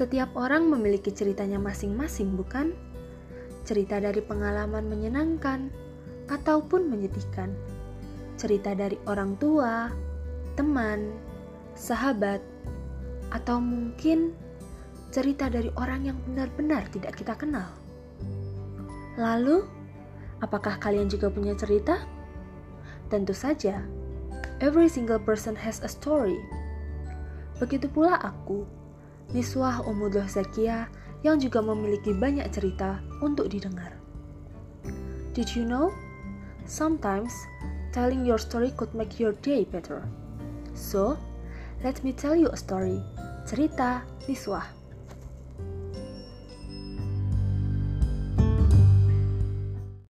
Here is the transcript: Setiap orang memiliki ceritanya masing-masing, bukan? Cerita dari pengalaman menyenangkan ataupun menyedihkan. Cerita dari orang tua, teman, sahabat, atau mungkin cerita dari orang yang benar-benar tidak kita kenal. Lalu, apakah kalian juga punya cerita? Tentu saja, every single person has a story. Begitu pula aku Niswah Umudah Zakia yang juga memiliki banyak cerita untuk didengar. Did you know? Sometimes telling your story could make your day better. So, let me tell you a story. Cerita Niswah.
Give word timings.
Setiap 0.00 0.32
orang 0.32 0.72
memiliki 0.72 1.12
ceritanya 1.12 1.60
masing-masing, 1.60 2.32
bukan? 2.32 2.72
Cerita 3.68 4.00
dari 4.00 4.24
pengalaman 4.24 4.88
menyenangkan 4.88 5.68
ataupun 6.32 6.88
menyedihkan. 6.88 7.52
Cerita 8.40 8.72
dari 8.72 8.96
orang 9.04 9.36
tua, 9.36 9.92
teman, 10.56 11.12
sahabat, 11.76 12.40
atau 13.28 13.60
mungkin 13.60 14.32
cerita 15.12 15.52
dari 15.52 15.68
orang 15.76 16.08
yang 16.08 16.16
benar-benar 16.24 16.88
tidak 16.88 17.20
kita 17.20 17.36
kenal. 17.36 17.68
Lalu, 19.20 19.68
apakah 20.40 20.80
kalian 20.80 21.12
juga 21.12 21.28
punya 21.28 21.52
cerita? 21.52 22.00
Tentu 23.12 23.36
saja, 23.36 23.84
every 24.64 24.88
single 24.88 25.20
person 25.20 25.52
has 25.52 25.84
a 25.84 25.90
story. 25.92 26.40
Begitu 27.60 27.84
pula 27.92 28.16
aku 28.16 28.79
Niswah 29.30 29.86
Umudah 29.86 30.26
Zakia 30.26 30.90
yang 31.22 31.38
juga 31.38 31.62
memiliki 31.62 32.10
banyak 32.10 32.50
cerita 32.50 32.98
untuk 33.22 33.46
didengar. 33.52 33.94
Did 35.36 35.54
you 35.54 35.62
know? 35.62 35.94
Sometimes 36.66 37.30
telling 37.94 38.26
your 38.26 38.38
story 38.38 38.74
could 38.74 38.90
make 38.90 39.22
your 39.22 39.34
day 39.42 39.62
better. 39.66 40.02
So, 40.74 41.18
let 41.86 42.02
me 42.02 42.10
tell 42.10 42.34
you 42.34 42.50
a 42.50 42.58
story. 42.58 42.98
Cerita 43.46 44.02
Niswah. 44.26 44.66